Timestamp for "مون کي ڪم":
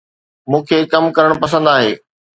0.49-1.03